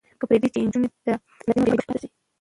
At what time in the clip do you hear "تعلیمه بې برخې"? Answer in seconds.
1.03-1.85